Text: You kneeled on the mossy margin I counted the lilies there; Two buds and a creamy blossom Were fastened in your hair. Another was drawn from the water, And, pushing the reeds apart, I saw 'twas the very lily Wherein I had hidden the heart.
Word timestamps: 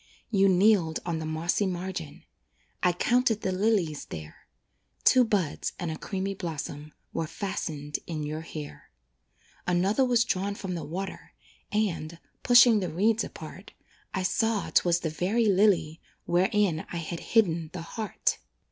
You 0.31 0.49
kneeled 0.49 0.99
on 1.05 1.19
the 1.19 1.27
mossy 1.27 1.67
margin 1.67 2.25
I 2.81 2.91
counted 2.91 3.41
the 3.41 3.51
lilies 3.51 4.05
there; 4.05 4.47
Two 5.03 5.23
buds 5.23 5.73
and 5.77 5.91
a 5.91 5.95
creamy 5.95 6.33
blossom 6.33 6.93
Were 7.13 7.27
fastened 7.27 7.99
in 8.07 8.23
your 8.23 8.41
hair. 8.41 8.89
Another 9.67 10.03
was 10.03 10.25
drawn 10.25 10.55
from 10.55 10.73
the 10.73 10.83
water, 10.83 11.35
And, 11.71 12.17
pushing 12.41 12.79
the 12.79 12.91
reeds 12.91 13.23
apart, 13.23 13.73
I 14.11 14.23
saw 14.23 14.71
'twas 14.71 15.01
the 15.01 15.11
very 15.11 15.45
lily 15.45 16.01
Wherein 16.25 16.79
I 16.91 16.97
had 16.97 17.19
hidden 17.19 17.69
the 17.71 17.83
heart. 17.83 18.39